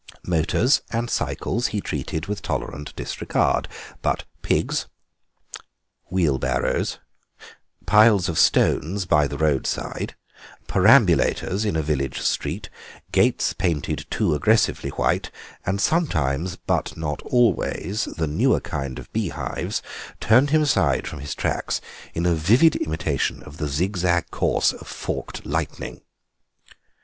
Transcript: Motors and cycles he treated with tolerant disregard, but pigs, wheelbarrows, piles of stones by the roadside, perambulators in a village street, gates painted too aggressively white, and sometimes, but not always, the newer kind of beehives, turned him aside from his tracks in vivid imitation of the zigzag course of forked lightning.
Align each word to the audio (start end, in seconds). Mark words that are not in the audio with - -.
Motors 0.25 0.81
and 0.89 1.11
cycles 1.11 1.67
he 1.67 1.79
treated 1.79 2.25
with 2.25 2.41
tolerant 2.41 2.91
disregard, 2.95 3.67
but 4.01 4.23
pigs, 4.41 4.87
wheelbarrows, 6.09 6.97
piles 7.85 8.27
of 8.27 8.39
stones 8.39 9.05
by 9.05 9.27
the 9.27 9.37
roadside, 9.37 10.15
perambulators 10.65 11.63
in 11.63 11.75
a 11.75 11.83
village 11.83 12.19
street, 12.21 12.67
gates 13.11 13.53
painted 13.53 14.07
too 14.09 14.33
aggressively 14.33 14.89
white, 14.89 15.29
and 15.67 15.79
sometimes, 15.79 16.55
but 16.55 16.97
not 16.97 17.21
always, 17.21 18.05
the 18.05 18.25
newer 18.25 18.59
kind 18.59 18.97
of 18.97 19.13
beehives, 19.13 19.83
turned 20.19 20.49
him 20.49 20.63
aside 20.63 21.05
from 21.07 21.19
his 21.19 21.35
tracks 21.35 21.79
in 22.15 22.23
vivid 22.35 22.75
imitation 22.77 23.43
of 23.43 23.57
the 23.57 23.67
zigzag 23.67 24.31
course 24.31 24.73
of 24.73 24.87
forked 24.87 25.45
lightning. 25.45 26.01